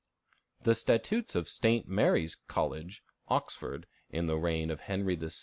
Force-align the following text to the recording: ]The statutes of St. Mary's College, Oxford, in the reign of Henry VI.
]The 0.63 0.73
statutes 0.73 1.35
of 1.35 1.47
St. 1.47 1.87
Mary's 1.87 2.33
College, 2.47 3.03
Oxford, 3.27 3.85
in 4.09 4.25
the 4.25 4.35
reign 4.37 4.71
of 4.71 4.79
Henry 4.79 5.15
VI. 5.15 5.29